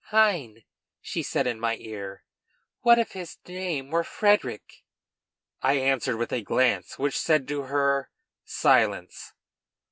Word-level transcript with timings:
"Hein?" 0.05 0.63
she 0.99 1.21
said 1.21 1.45
in 1.45 1.59
my 1.59 1.75
ear, 1.77 2.23
"what 2.79 2.97
if 2.97 3.11
his 3.11 3.37
name 3.47 3.91
were 3.91 4.03
Frederic?" 4.03 4.81
I 5.61 5.73
answered 5.73 6.17
with 6.17 6.31
a 6.33 6.41
glance, 6.41 6.97
which 6.97 7.19
said 7.19 7.47
to 7.49 7.65
her: 7.69 8.09
"Silence!" 8.43 9.33